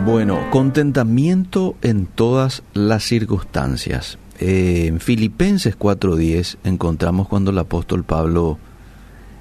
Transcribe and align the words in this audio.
Bueno, 0.00 0.50
contentamiento 0.50 1.76
en 1.80 2.06
todas 2.06 2.64
las 2.74 3.04
circunstancias. 3.04 4.18
Eh, 4.40 4.86
en 4.88 4.98
Filipenses 4.98 5.76
4:10 5.76 6.58
encontramos 6.64 7.28
cuando 7.28 7.52
el 7.52 7.58
apóstol 7.58 8.02
Pablo 8.02 8.58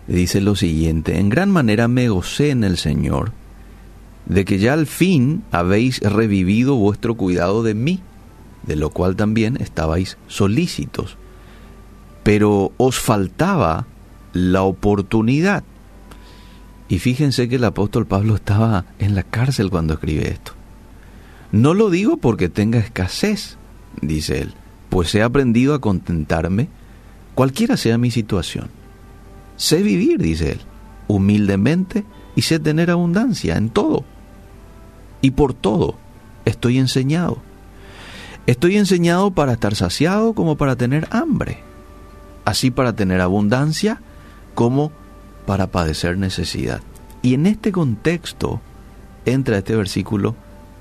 dice 0.07 0.39
lo 0.39 0.55
siguiente, 0.55 1.17
en 1.17 1.29
gran 1.29 1.49
manera 1.49 1.87
me 1.87 2.09
gocé 2.09 2.51
en 2.51 2.63
el 2.63 2.77
Señor, 2.77 3.31
de 4.27 4.45
que 4.45 4.59
ya 4.59 4.73
al 4.73 4.85
fin 4.85 5.43
habéis 5.51 5.99
revivido 5.99 6.75
vuestro 6.75 7.15
cuidado 7.15 7.63
de 7.63 7.73
mí, 7.73 8.01
de 8.67 8.75
lo 8.75 8.91
cual 8.91 9.15
también 9.15 9.57
estabais 9.57 10.19
solícitos, 10.27 11.17
pero 12.23 12.71
os 12.77 12.99
faltaba 12.99 13.87
la 14.33 14.61
oportunidad. 14.61 15.63
Y 16.91 16.99
fíjense 16.99 17.47
que 17.47 17.55
el 17.55 17.63
apóstol 17.63 18.05
Pablo 18.05 18.35
estaba 18.35 18.83
en 18.99 19.15
la 19.15 19.23
cárcel 19.23 19.69
cuando 19.69 19.93
escribe 19.93 20.29
esto. 20.29 20.51
No 21.53 21.73
lo 21.73 21.89
digo 21.89 22.17
porque 22.17 22.49
tenga 22.49 22.79
escasez, 22.79 23.55
dice 24.01 24.41
él, 24.41 24.53
pues 24.89 25.15
he 25.15 25.23
aprendido 25.23 25.73
a 25.73 25.79
contentarme 25.79 26.67
cualquiera 27.33 27.77
sea 27.77 27.97
mi 27.97 28.11
situación. 28.11 28.67
Sé 29.55 29.81
vivir, 29.83 30.19
dice 30.19 30.51
él, 30.51 30.59
humildemente 31.07 32.03
y 32.35 32.41
sé 32.41 32.59
tener 32.59 32.91
abundancia 32.91 33.55
en 33.55 33.69
todo. 33.69 34.03
Y 35.21 35.31
por 35.31 35.53
todo 35.53 35.95
estoy 36.43 36.77
enseñado. 36.77 37.37
Estoy 38.47 38.75
enseñado 38.75 39.31
para 39.31 39.53
estar 39.53 39.75
saciado 39.75 40.33
como 40.33 40.57
para 40.57 40.75
tener 40.75 41.07
hambre, 41.09 41.59
así 42.43 42.69
para 42.69 42.97
tener 42.97 43.21
abundancia 43.21 44.01
como 44.55 44.91
para 45.45 45.67
padecer 45.67 46.17
necesidad. 46.17 46.81
Y 47.21 47.33
en 47.33 47.45
este 47.45 47.71
contexto 47.71 48.61
entra 49.25 49.59
este 49.59 49.75
versículo 49.75 50.35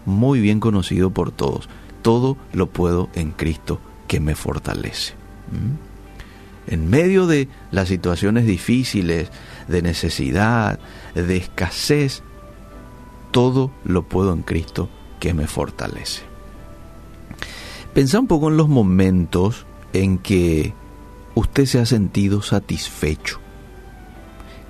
muy 0.06 0.40
bien 0.40 0.60
conocido 0.60 1.10
por 1.10 1.32
todos. 1.32 1.68
Todo 2.02 2.36
lo 2.52 2.68
puedo 2.68 3.08
en 3.14 3.32
Cristo 3.32 3.80
que 4.08 4.20
me 4.20 4.34
fortalece. 4.34 5.14
¿Mm? 5.50 6.72
En 6.72 6.88
medio 6.88 7.26
de 7.26 7.48
las 7.72 7.88
situaciones 7.88 8.46
difíciles, 8.46 9.30
de 9.68 9.82
necesidad, 9.82 10.78
de 11.14 11.36
escasez, 11.36 12.22
todo 13.32 13.70
lo 13.84 14.02
puedo 14.02 14.32
en 14.32 14.42
Cristo 14.42 14.88
que 15.18 15.34
me 15.34 15.46
fortalece. 15.46 16.22
Pensa 17.92 18.20
un 18.20 18.28
poco 18.28 18.48
en 18.48 18.56
los 18.56 18.68
momentos 18.68 19.66
en 19.92 20.18
que 20.18 20.72
usted 21.34 21.66
se 21.66 21.80
ha 21.80 21.86
sentido 21.86 22.40
satisfecho 22.40 23.40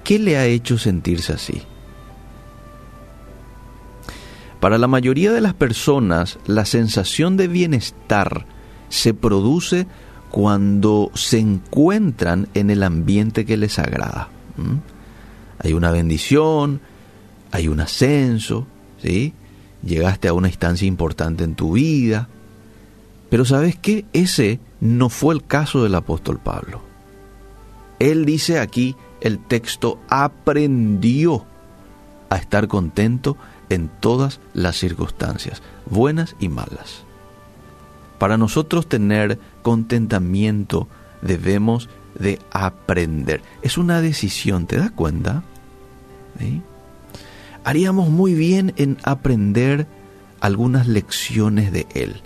¿Qué 0.04 0.18
le 0.18 0.36
ha 0.36 0.46
hecho 0.46 0.78
sentirse 0.78 1.32
así? 1.32 1.62
Para 4.60 4.76
la 4.76 4.88
mayoría 4.88 5.32
de 5.32 5.40
las 5.40 5.54
personas, 5.54 6.38
la 6.46 6.66
sensación 6.66 7.36
de 7.36 7.48
bienestar 7.48 8.44
se 8.90 9.14
produce 9.14 9.86
cuando 10.30 11.10
se 11.14 11.38
encuentran 11.38 12.48
en 12.54 12.70
el 12.70 12.82
ambiente 12.82 13.44
que 13.44 13.56
les 13.56 13.78
agrada. 13.78 14.28
Hay 15.58 15.72
una 15.72 15.90
bendición, 15.90 16.80
hay 17.52 17.68
un 17.68 17.80
ascenso, 17.80 18.66
llegaste 19.82 20.28
a 20.28 20.34
una 20.34 20.48
instancia 20.48 20.86
importante 20.86 21.44
en 21.44 21.54
tu 21.54 21.72
vida. 21.72 22.28
Pero 23.30 23.44
sabes 23.44 23.76
qué? 23.76 24.04
Ese 24.12 24.60
no 24.80 25.08
fue 25.08 25.34
el 25.34 25.44
caso 25.44 25.82
del 25.82 25.94
apóstol 25.94 26.38
Pablo. 26.38 26.82
Él 27.98 28.24
dice 28.24 28.58
aquí 28.58 28.96
el 29.20 29.38
texto 29.38 30.00
aprendió 30.08 31.44
a 32.28 32.36
estar 32.36 32.68
contento 32.68 33.36
en 33.68 33.88
todas 33.88 34.40
las 34.54 34.76
circunstancias, 34.76 35.62
buenas 35.86 36.36
y 36.40 36.48
malas. 36.48 37.04
Para 38.18 38.36
nosotros 38.36 38.88
tener 38.88 39.38
contentamiento 39.62 40.88
debemos 41.22 41.88
de 42.18 42.38
aprender. 42.50 43.42
Es 43.62 43.78
una 43.78 44.00
decisión, 44.00 44.66
¿te 44.66 44.76
das 44.76 44.90
cuenta? 44.90 45.42
Haríamos 47.64 48.08
muy 48.08 48.34
bien 48.34 48.72
en 48.76 48.98
aprender 49.04 49.86
algunas 50.40 50.86
lecciones 50.86 51.72
de 51.72 51.86
Él. 51.94 52.22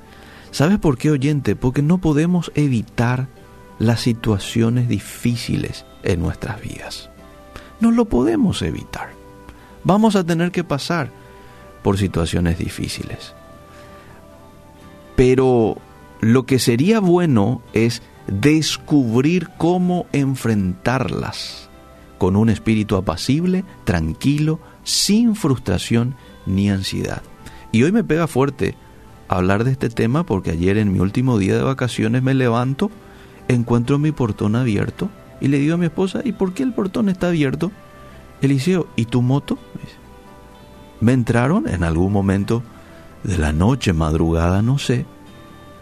¿Sabes 0.51 0.79
por 0.79 0.99
qué, 0.99 1.11
oyente? 1.11 1.57
Porque 1.57 1.83
no 1.83 1.99
podemos 1.99 2.53
evitar 2.55 3.29
las 3.79 4.01
situaciones 4.01 4.89
difíciles 4.89 5.85
en 6.05 6.21
nuestras 6.21 6.61
vidas. 6.61 7.11
No 7.81 7.91
lo 7.91 8.05
podemos 8.05 8.63
evitar. 8.63 9.11
Vamos 9.83 10.17
a 10.17 10.25
tener 10.25 10.53
que 10.53 10.65
pasar 10.65 11.11
por 11.83 11.99
situaciones 11.99 12.59
difíciles. 12.59 13.35
Pero 15.17 15.77
lo 16.21 16.47
que 16.47 16.59
sería 16.59 17.01
bueno 17.01 17.63
es 17.73 18.03
descubrir 18.27 19.51
cómo 19.59 20.07
enfrentarlas 20.13 21.69
con 22.19 22.37
un 22.37 22.49
espíritu 22.49 22.97
apacible, 22.97 23.65
tranquilo, 23.85 24.61
sin 24.83 25.35
frustración 25.37 26.15
ni 26.47 26.71
ansiedad. 26.71 27.23
Y 27.73 27.83
hoy 27.83 27.93
me 27.93 28.05
pega 28.05 28.27
fuerte 28.27 28.77
hablar 29.29 29.65
de 29.65 29.73
este 29.73 29.91
tema 29.91 30.25
porque 30.25 30.53
ayer 30.53 30.79
en 30.79 30.93
mi 30.93 31.01
último 31.01 31.39
día 31.39 31.57
de 31.57 31.63
vacaciones 31.63 32.23
me 32.23 32.35
levanto, 32.35 32.91
encuentro 33.49 33.99
mi 33.99 34.13
portón 34.13 34.57
abierto 34.57 35.11
y 35.45 35.49
le 35.49 35.59
digo 35.59 35.75
a 35.75 35.77
mi 35.77 35.85
esposa, 35.85 36.23
¿y 36.25 36.33
por 36.33 36.55
qué 36.55 36.63
el 36.63 36.73
portón 36.73 37.11
está 37.11 37.29
abierto? 37.29 37.71
Eliseo, 38.41 38.87
¿y 38.97 39.05
tu 39.05 39.21
moto? 39.21 39.59
Me 41.03 41.13
entraron 41.13 41.69
en 41.69 41.85
algún 41.85 42.15
momento 42.15 42.63
de 43.25 43.37
la 43.37 43.53
noche, 43.53 43.93
madrugada, 43.93 44.63
no 44.63 44.79
sé, 44.79 45.05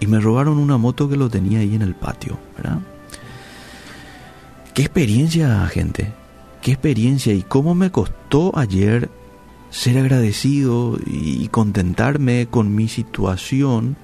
y 0.00 0.08
me 0.08 0.18
robaron 0.18 0.58
una 0.58 0.78
moto 0.78 1.08
que 1.08 1.16
lo 1.16 1.30
tenía 1.30 1.60
ahí 1.60 1.76
en 1.76 1.82
el 1.82 1.94
patio, 1.94 2.40
¿verdad? 2.56 2.80
Qué 4.74 4.82
experiencia, 4.82 5.64
gente, 5.68 6.12
qué 6.60 6.72
experiencia 6.72 7.32
y 7.32 7.42
cómo 7.44 7.76
me 7.76 7.92
costó 7.92 8.50
ayer 8.58 9.10
ser 9.70 9.96
agradecido 9.96 10.98
y 11.06 11.46
contentarme 11.52 12.48
con 12.50 12.74
mi 12.74 12.88
situación 12.88 13.96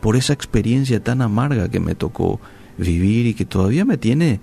por 0.00 0.16
esa 0.16 0.32
experiencia 0.32 0.98
tan 0.98 1.22
amarga 1.22 1.68
que 1.68 1.78
me 1.78 1.94
tocó 1.94 2.40
vivir 2.76 3.26
y 3.26 3.34
que 3.34 3.44
todavía 3.44 3.84
me 3.84 3.98
tiene 3.98 4.40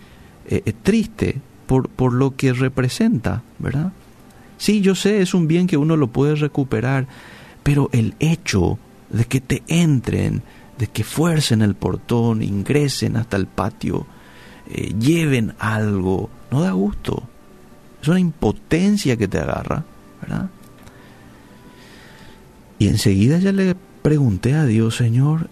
eh, 0.47 0.73
triste 0.83 1.41
por, 1.65 1.89
por 1.89 2.13
lo 2.13 2.35
que 2.35 2.53
representa, 2.53 3.43
¿verdad? 3.59 3.91
Sí, 4.57 4.81
yo 4.81 4.95
sé, 4.95 5.21
es 5.21 5.33
un 5.33 5.47
bien 5.47 5.67
que 5.67 5.77
uno 5.77 5.95
lo 5.97 6.07
puede 6.07 6.35
recuperar, 6.35 7.07
pero 7.63 7.89
el 7.91 8.15
hecho 8.19 8.79
de 9.09 9.25
que 9.25 9.41
te 9.41 9.63
entren, 9.67 10.41
de 10.77 10.87
que 10.87 11.03
fuercen 11.03 11.61
el 11.61 11.75
portón, 11.75 12.41
ingresen 12.41 13.17
hasta 13.17 13.37
el 13.37 13.47
patio, 13.47 14.05
eh, 14.69 14.93
lleven 14.99 15.53
algo, 15.59 16.29
no 16.51 16.61
da 16.61 16.71
gusto. 16.71 17.23
Es 18.01 18.07
una 18.07 18.19
impotencia 18.19 19.17
que 19.17 19.27
te 19.27 19.39
agarra, 19.39 19.83
¿verdad? 20.21 20.49
Y 22.79 22.87
enseguida 22.87 23.39
ya 23.39 23.51
le 23.51 23.75
pregunté 24.01 24.53
a 24.53 24.65
Dios, 24.65 24.95
Señor, 24.95 25.49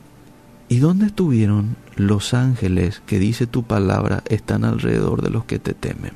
¿y 0.70 0.78
dónde 0.78 1.08
estuvieron 1.08 1.76
los 1.96 2.34
ángeles 2.34 3.02
que 3.06 3.20
dice 3.20 3.48
tu 3.48 3.64
palabra 3.64 4.24
están 4.30 4.66
alrededor 4.66 5.22
de 5.22 5.30
los 5.30 5.46
que 5.46 5.60
te 5.60 5.74
temen. 5.74 6.12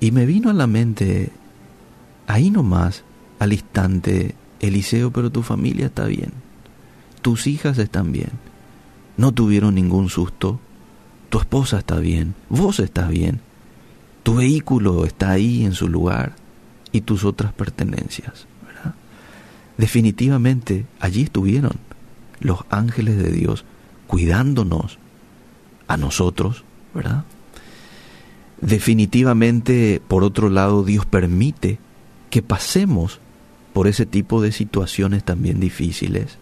Y 0.00 0.10
me 0.10 0.26
vino 0.26 0.50
a 0.50 0.54
la 0.54 0.66
mente, 0.66 1.30
ahí 2.26 2.50
nomás, 2.50 3.04
al 3.38 3.52
instante, 3.52 4.34
Eliseo, 4.60 5.10
pero 5.10 5.30
tu 5.30 5.42
familia 5.42 5.86
está 5.86 6.04
bien, 6.04 6.32
tus 7.22 7.46
hijas 7.46 7.78
están 7.78 8.12
bien, 8.12 8.30
no 9.16 9.32
tuvieron 9.32 9.74
ningún 9.74 10.10
susto, 10.10 10.60
tu 11.30 11.38
esposa 11.38 11.78
está 11.78 11.98
bien, 11.98 12.34
vos 12.50 12.80
estás 12.80 13.08
bien, 13.08 13.40
tu 14.22 14.36
vehículo 14.36 15.06
está 15.06 15.30
ahí 15.30 15.64
en 15.64 15.72
su 15.72 15.88
lugar 15.88 16.34
y 16.92 17.00
tus 17.00 17.24
otras 17.24 17.52
pertenencias. 17.52 18.46
Definitivamente 19.76 20.86
allí 21.00 21.22
estuvieron 21.22 21.72
los 22.44 22.60
ángeles 22.70 23.16
de 23.16 23.32
Dios 23.32 23.64
cuidándonos 24.06 24.98
a 25.88 25.96
nosotros, 25.96 26.62
¿verdad? 26.94 27.24
Definitivamente, 28.60 30.00
por 30.06 30.22
otro 30.22 30.48
lado, 30.50 30.84
Dios 30.84 31.06
permite 31.06 31.78
que 32.30 32.42
pasemos 32.42 33.18
por 33.72 33.88
ese 33.88 34.06
tipo 34.06 34.40
de 34.40 34.52
situaciones 34.52 35.24
también 35.24 35.58
difíciles. 35.58 36.38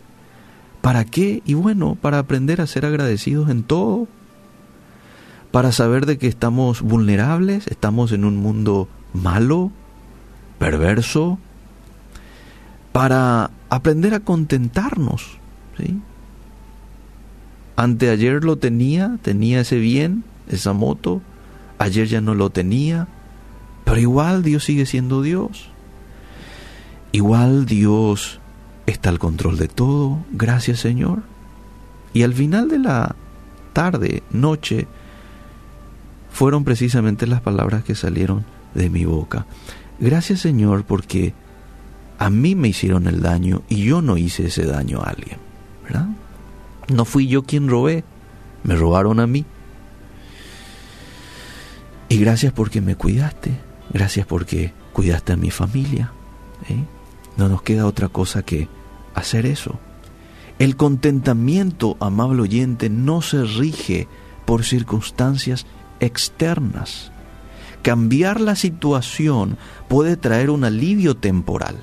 ¿Para 0.82 1.04
qué? 1.04 1.42
Y 1.46 1.54
bueno, 1.54 1.94
para 1.94 2.18
aprender 2.18 2.60
a 2.60 2.66
ser 2.66 2.84
agradecidos 2.84 3.48
en 3.48 3.62
todo, 3.62 4.08
para 5.52 5.70
saber 5.70 6.04
de 6.06 6.18
que 6.18 6.26
estamos 6.26 6.82
vulnerables, 6.82 7.68
estamos 7.68 8.10
en 8.12 8.24
un 8.24 8.36
mundo 8.36 8.88
malo, 9.14 9.70
perverso, 10.58 11.38
para 12.90 13.50
aprender 13.70 14.14
a 14.14 14.20
contentarnos 14.20 15.41
¿sí? 15.82 16.00
Anteayer 17.76 18.44
lo 18.44 18.56
tenía, 18.56 19.18
tenía 19.22 19.60
ese 19.60 19.78
bien, 19.78 20.24
esa 20.48 20.72
moto, 20.72 21.22
ayer 21.78 22.06
ya 22.06 22.20
no 22.20 22.34
lo 22.34 22.50
tenía, 22.50 23.08
pero 23.84 23.98
igual 23.98 24.42
Dios 24.42 24.64
sigue 24.64 24.86
siendo 24.86 25.22
Dios. 25.22 25.68
igual 27.12 27.66
Dios 27.66 28.40
está 28.86 29.10
al 29.10 29.18
control 29.18 29.58
de 29.58 29.68
todo, 29.68 30.24
gracias 30.32 30.80
Señor. 30.80 31.22
Y 32.14 32.22
al 32.22 32.34
final 32.34 32.68
de 32.68 32.78
la 32.78 33.16
tarde, 33.72 34.22
noche, 34.30 34.86
fueron 36.30 36.64
precisamente 36.64 37.26
las 37.26 37.40
palabras 37.40 37.84
que 37.84 37.94
salieron 37.94 38.44
de 38.74 38.88
mi 38.88 39.04
boca. 39.04 39.46
Gracias 39.98 40.40
Señor 40.40 40.84
porque 40.84 41.34
a 42.18 42.30
mí 42.30 42.54
me 42.54 42.68
hicieron 42.68 43.06
el 43.06 43.20
daño 43.20 43.62
y 43.68 43.84
yo 43.84 44.00
no 44.00 44.16
hice 44.16 44.46
ese 44.46 44.64
daño 44.64 45.00
a 45.00 45.10
alguien, 45.10 45.38
No 46.88 47.04
fui 47.04 47.26
yo 47.26 47.42
quien 47.44 47.68
robé, 47.68 48.04
me 48.64 48.74
robaron 48.74 49.20
a 49.20 49.26
mí. 49.26 49.44
Y 52.08 52.18
gracias 52.18 52.52
porque 52.52 52.80
me 52.80 52.96
cuidaste, 52.96 53.58
gracias 53.92 54.26
porque 54.26 54.72
cuidaste 54.92 55.32
a 55.32 55.36
mi 55.36 55.50
familia. 55.50 56.12
¿eh? 56.68 56.84
No 57.36 57.48
nos 57.48 57.62
queda 57.62 57.86
otra 57.86 58.08
cosa 58.08 58.42
que 58.42 58.68
hacer 59.14 59.46
eso. 59.46 59.78
El 60.58 60.76
contentamiento, 60.76 61.96
amable 62.00 62.42
oyente, 62.42 62.90
no 62.90 63.22
se 63.22 63.44
rige 63.44 64.08
por 64.44 64.64
circunstancias 64.64 65.66
externas. 66.00 67.10
Cambiar 67.82 68.40
la 68.40 68.54
situación 68.54 69.56
puede 69.88 70.16
traer 70.16 70.50
un 70.50 70.64
alivio 70.64 71.16
temporal, 71.16 71.82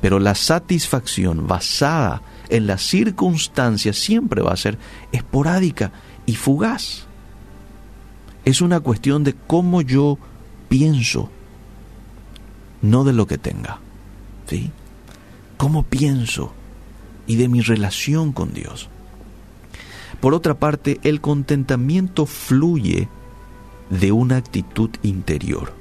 pero 0.00 0.18
la 0.18 0.34
satisfacción 0.34 1.46
basada 1.46 2.22
en 2.48 2.66
las 2.66 2.82
circunstancias 2.82 3.96
siempre 3.96 4.42
va 4.42 4.52
a 4.52 4.56
ser 4.56 4.78
esporádica 5.12 5.92
y 6.26 6.34
fugaz. 6.34 7.06
Es 8.44 8.60
una 8.60 8.80
cuestión 8.80 9.24
de 9.24 9.34
cómo 9.34 9.82
yo 9.82 10.18
pienso, 10.68 11.30
no 12.82 13.04
de 13.04 13.12
lo 13.12 13.26
que 13.26 13.38
tenga. 13.38 13.78
¿Sí? 14.46 14.70
¿Cómo 15.56 15.82
pienso? 15.82 16.52
Y 17.26 17.36
de 17.36 17.48
mi 17.48 17.60
relación 17.60 18.32
con 18.32 18.52
Dios. 18.52 18.88
Por 20.20 20.34
otra 20.34 20.58
parte, 20.58 20.98
el 21.02 21.20
contentamiento 21.20 22.26
fluye 22.26 23.08
de 23.90 24.12
una 24.12 24.36
actitud 24.36 24.90
interior. 25.02 25.74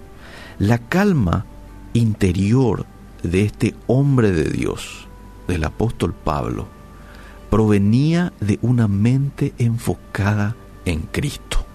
La 0.60 0.78
calma 0.78 1.46
interior 1.94 2.86
de 3.24 3.44
este 3.44 3.76
hombre 3.88 4.32
de 4.32 4.46
Dios, 4.46 5.08
del 5.48 5.64
apóstol 5.64 6.14
Pablo, 6.14 6.68
provenía 7.50 8.34
de 8.40 8.60
una 8.62 8.88
mente 8.88 9.54
enfocada 9.58 10.56
en 10.86 11.02
Cristo. 11.02 11.66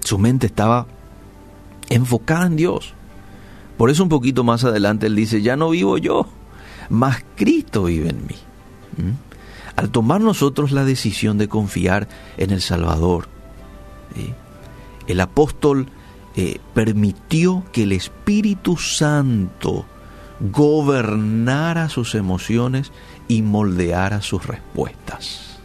Su 0.00 0.18
mente 0.18 0.46
estaba 0.46 0.86
enfocada 1.88 2.46
en 2.46 2.56
Dios. 2.56 2.92
Por 3.78 3.90
eso 3.90 4.02
un 4.02 4.08
poquito 4.08 4.44
más 4.44 4.64
adelante 4.64 5.06
él 5.06 5.16
dice, 5.16 5.42
ya 5.42 5.56
no 5.56 5.70
vivo 5.70 5.98
yo, 5.98 6.28
mas 6.90 7.24
Cristo 7.36 7.84
vive 7.84 8.10
en 8.10 8.26
mí. 8.26 8.36
¿Mm? 8.96 9.12
Al 9.76 9.90
tomar 9.90 10.20
nosotros 10.20 10.70
la 10.70 10.84
decisión 10.84 11.38
de 11.38 11.48
confiar 11.48 12.08
en 12.36 12.50
el 12.50 12.60
Salvador, 12.60 13.28
el 15.06 15.20
apóstol 15.20 15.88
eh, 16.36 16.60
permitió 16.74 17.64
que 17.72 17.84
el 17.84 17.92
Espíritu 17.92 18.76
Santo 18.76 19.86
gobernara 20.40 21.88
sus 21.88 22.14
emociones 22.14 22.92
y 23.28 23.42
moldeara 23.42 24.20
sus 24.20 24.46
respuestas. 24.46 25.58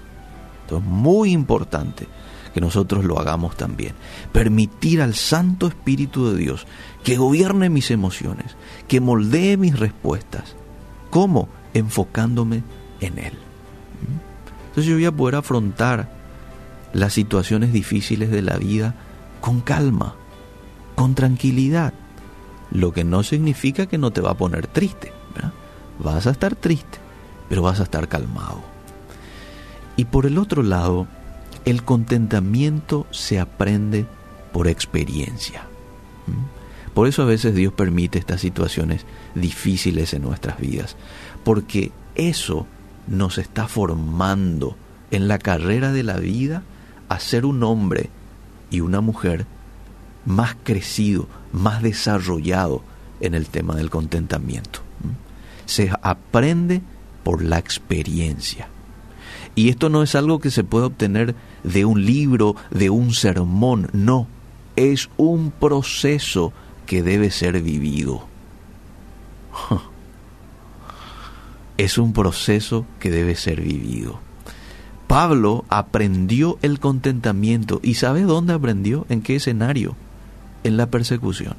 Esto 0.63 0.77
es 0.77 0.83
muy 0.83 1.31
importante 1.31 2.07
que 2.53 2.61
nosotros 2.61 3.03
lo 3.03 3.19
hagamos 3.19 3.55
también. 3.57 3.93
Permitir 4.31 5.01
al 5.01 5.15
Santo 5.15 5.67
Espíritu 5.67 6.29
de 6.29 6.37
Dios 6.37 6.67
que 7.03 7.17
gobierne 7.17 7.69
mis 7.69 7.91
emociones, 7.91 8.55
que 8.87 9.01
moldee 9.01 9.57
mis 9.57 9.77
respuestas. 9.77 10.55
¿Cómo? 11.09 11.49
Enfocándome 11.73 12.63
en 13.01 13.17
Él. 13.17 13.33
Entonces 14.69 14.85
yo 14.85 14.95
voy 14.95 15.05
a 15.05 15.11
poder 15.11 15.35
afrontar 15.35 16.11
las 16.93 17.13
situaciones 17.13 17.73
difíciles 17.73 18.29
de 18.31 18.41
la 18.41 18.57
vida 18.57 18.95
con 19.41 19.61
calma, 19.61 20.15
con 20.99 21.15
tranquilidad. 21.15 21.93
Lo 22.71 22.91
que 22.91 23.05
no 23.05 23.23
significa 23.23 23.85
que 23.85 23.97
no 23.97 24.11
te 24.11 24.19
va 24.19 24.31
a 24.31 24.37
poner 24.37 24.67
triste. 24.67 25.13
Vas 25.97 26.27
a 26.27 26.31
estar 26.31 26.57
triste, 26.57 26.97
pero 27.47 27.61
vas 27.61 27.79
a 27.79 27.83
estar 27.83 28.09
calmado. 28.09 28.61
Y 29.95 30.03
por 30.03 30.25
el 30.25 30.37
otro 30.37 30.61
lado, 30.61 31.07
el 31.63 31.83
contentamiento 31.83 33.07
se 33.11 33.39
aprende 33.39 34.07
por 34.51 34.67
experiencia. 34.67 35.63
Por 36.93 37.07
eso 37.07 37.21
a 37.21 37.27
veces 37.27 37.55
Dios 37.55 37.71
permite 37.71 38.19
estas 38.19 38.41
situaciones 38.41 39.05
difíciles 39.35 40.13
en 40.13 40.23
nuestras 40.23 40.59
vidas, 40.59 40.97
porque 41.45 41.93
eso 42.15 42.67
nos 43.07 43.37
está 43.37 43.69
formando 43.69 44.75
en 45.11 45.29
la 45.29 45.39
carrera 45.39 45.93
de 45.93 46.03
la 46.03 46.17
vida 46.17 46.63
a 47.07 47.21
ser 47.21 47.45
un 47.45 47.63
hombre 47.63 48.09
y 48.69 48.81
una 48.81 48.99
mujer 48.99 49.45
más 50.29 50.55
crecido, 50.63 51.27
más 51.51 51.81
desarrollado 51.81 52.83
en 53.19 53.33
el 53.33 53.47
tema 53.47 53.75
del 53.75 53.89
contentamiento. 53.89 54.81
¿Mm? 55.03 55.65
Se 55.65 55.91
aprende 56.03 56.81
por 57.23 57.43
la 57.43 57.57
experiencia. 57.57 58.69
Y 59.55 59.69
esto 59.69 59.89
no 59.89 60.03
es 60.03 60.13
algo 60.13 60.39
que 60.39 60.51
se 60.51 60.63
puede 60.63 60.85
obtener 60.85 61.35
de 61.63 61.83
un 61.83 62.05
libro, 62.05 62.55
de 62.69 62.91
un 62.91 63.11
sermón, 63.13 63.89
no, 63.91 64.27
es 64.75 65.09
un 65.17 65.51
proceso 65.51 66.53
que 66.85 67.01
debe 67.01 67.31
ser 67.31 67.61
vivido. 67.61 68.27
Es 71.77 71.97
un 71.97 72.11
proceso 72.11 72.85
que 72.99 73.09
debe 73.09 73.37
ser 73.37 73.61
vivido. 73.61 74.19
Pablo 75.07 75.63
aprendió 75.69 76.59
el 76.61 76.77
contentamiento 76.81 77.79
y 77.81 77.93
¿sabe 77.93 78.23
dónde 78.23 78.51
aprendió? 78.51 79.05
¿En 79.07 79.21
qué 79.21 79.37
escenario? 79.37 79.95
En 80.69 80.77
la 80.77 80.91
persecución, 80.91 81.55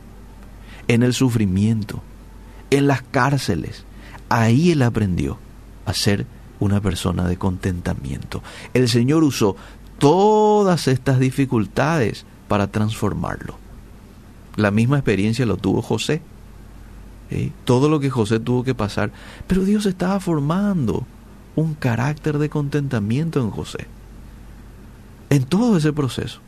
en 0.86 1.02
el 1.02 1.14
sufrimiento, 1.14 2.00
en 2.70 2.86
las 2.86 3.02
cárceles. 3.02 3.84
Ahí 4.28 4.70
él 4.70 4.82
aprendió 4.82 5.36
a 5.84 5.94
ser 5.94 6.26
una 6.60 6.80
persona 6.80 7.26
de 7.26 7.36
contentamiento. 7.36 8.40
El 8.72 8.88
Señor 8.88 9.24
usó 9.24 9.56
todas 9.98 10.86
estas 10.86 11.18
dificultades 11.18 12.24
para 12.46 12.68
transformarlo. 12.68 13.56
La 14.54 14.70
misma 14.70 14.98
experiencia 14.98 15.44
lo 15.44 15.56
tuvo 15.56 15.82
José. 15.82 16.22
Todo 17.64 17.88
lo 17.88 17.98
que 17.98 18.10
José 18.10 18.38
tuvo 18.38 18.62
que 18.62 18.76
pasar. 18.76 19.10
Pero 19.48 19.64
Dios 19.64 19.86
estaba 19.86 20.20
formando 20.20 21.04
un 21.56 21.74
carácter 21.74 22.38
de 22.38 22.48
contentamiento 22.48 23.40
en 23.40 23.50
José. 23.50 23.88
En 25.30 25.42
todo 25.42 25.78
ese 25.78 25.92
proceso. 25.92 26.40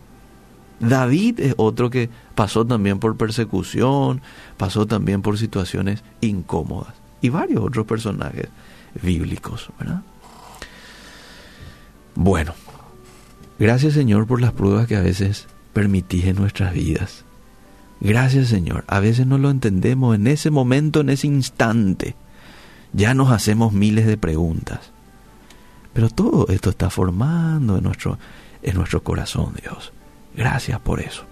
David 0.82 1.38
es 1.38 1.54
otro 1.58 1.90
que 1.90 2.10
pasó 2.34 2.66
también 2.66 2.98
por 2.98 3.16
persecución, 3.16 4.20
pasó 4.56 4.86
también 4.86 5.22
por 5.22 5.38
situaciones 5.38 6.02
incómodas. 6.20 6.94
Y 7.20 7.28
varios 7.28 7.62
otros 7.62 7.86
personajes 7.86 8.48
bíblicos, 9.00 9.70
¿verdad? 9.78 10.02
Bueno, 12.16 12.52
gracias 13.60 13.94
Señor 13.94 14.26
por 14.26 14.40
las 14.40 14.52
pruebas 14.52 14.88
que 14.88 14.96
a 14.96 15.02
veces 15.02 15.46
permitís 15.72 16.26
en 16.26 16.36
nuestras 16.36 16.74
vidas. 16.74 17.24
Gracias 18.00 18.48
Señor, 18.48 18.84
a 18.88 18.98
veces 18.98 19.26
no 19.26 19.38
lo 19.38 19.50
entendemos 19.50 20.16
en 20.16 20.26
ese 20.26 20.50
momento, 20.50 21.00
en 21.00 21.10
ese 21.10 21.28
instante. 21.28 22.16
Ya 22.92 23.14
nos 23.14 23.30
hacemos 23.30 23.72
miles 23.72 24.06
de 24.06 24.16
preguntas. 24.16 24.90
Pero 25.92 26.10
todo 26.10 26.48
esto 26.48 26.70
está 26.70 26.90
formando 26.90 27.78
en 27.78 27.84
nuestro, 27.84 28.18
en 28.62 28.74
nuestro 28.74 29.02
corazón, 29.04 29.54
Dios. 29.62 29.92
Gracias 30.36 30.80
por 30.80 31.00
eso. 31.00 31.24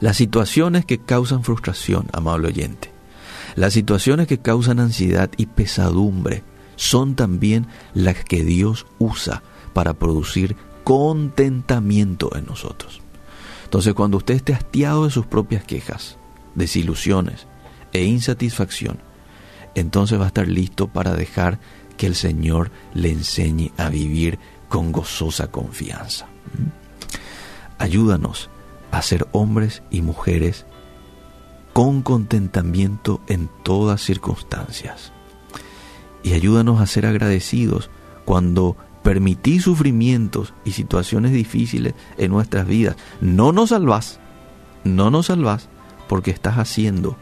Las 0.00 0.16
situaciones 0.16 0.84
que 0.84 0.98
causan 0.98 1.44
frustración, 1.44 2.06
amable 2.12 2.48
oyente, 2.48 2.90
las 3.54 3.72
situaciones 3.72 4.26
que 4.26 4.38
causan 4.38 4.80
ansiedad 4.80 5.30
y 5.36 5.46
pesadumbre 5.46 6.42
son 6.76 7.14
también 7.14 7.66
las 7.92 8.24
que 8.24 8.44
Dios 8.44 8.86
usa 8.98 9.42
para 9.74 9.94
producir 9.94 10.56
contentamiento 10.84 12.34
en 12.36 12.46
nosotros. 12.46 13.02
Entonces 13.64 13.94
cuando 13.94 14.16
usted 14.16 14.34
esté 14.34 14.54
hastiado 14.54 15.04
de 15.04 15.10
sus 15.10 15.26
propias 15.26 15.64
quejas, 15.64 16.16
desilusiones 16.54 17.46
e 17.92 18.04
insatisfacción, 18.04 18.98
entonces 19.74 20.18
va 20.18 20.24
a 20.24 20.28
estar 20.28 20.48
listo 20.48 20.88
para 20.88 21.14
dejar 21.14 21.60
que 21.96 22.06
el 22.06 22.14
Señor 22.14 22.70
le 22.94 23.10
enseñe 23.10 23.72
a 23.76 23.90
vivir 23.90 24.38
con 24.68 24.90
gozosa 24.90 25.48
confianza. 25.48 26.26
Ayúdanos 27.80 28.50
a 28.90 29.00
ser 29.00 29.26
hombres 29.32 29.82
y 29.90 30.02
mujeres 30.02 30.66
con 31.72 32.02
contentamiento 32.02 33.22
en 33.26 33.48
todas 33.62 34.02
circunstancias. 34.02 35.12
Y 36.22 36.34
ayúdanos 36.34 36.78
a 36.82 36.86
ser 36.86 37.06
agradecidos 37.06 37.88
cuando 38.26 38.76
permití 39.02 39.60
sufrimientos 39.60 40.52
y 40.62 40.72
situaciones 40.72 41.32
difíciles 41.32 41.94
en 42.18 42.32
nuestras 42.32 42.66
vidas. 42.66 42.96
No 43.22 43.50
nos 43.50 43.70
salvás, 43.70 44.20
no 44.84 45.10
nos 45.10 45.26
salvás, 45.26 45.70
porque 46.06 46.32
estás 46.32 46.58
haciendo 46.58 47.16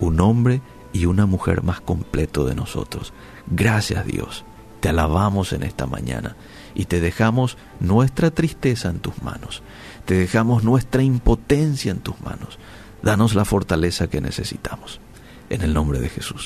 un 0.00 0.20
hombre 0.20 0.60
y 0.92 1.06
una 1.06 1.24
mujer 1.24 1.62
más 1.62 1.80
completo 1.80 2.44
de 2.44 2.54
nosotros. 2.54 3.14
Gracias 3.46 4.04
Dios, 4.04 4.44
te 4.84 4.90
alabamos 4.90 5.54
en 5.54 5.62
esta 5.62 5.86
mañana 5.86 6.36
y 6.74 6.84
te 6.84 7.00
dejamos 7.00 7.56
nuestra 7.80 8.30
tristeza 8.30 8.90
en 8.90 8.98
tus 8.98 9.22
manos, 9.22 9.62
te 10.04 10.12
dejamos 10.12 10.62
nuestra 10.62 11.02
impotencia 11.02 11.90
en 11.90 12.00
tus 12.00 12.20
manos. 12.20 12.58
Danos 13.02 13.34
la 13.34 13.46
fortaleza 13.46 14.08
que 14.08 14.20
necesitamos. 14.20 15.00
En 15.48 15.62
el 15.62 15.72
nombre 15.72 16.00
de 16.00 16.10
Jesús. 16.10 16.42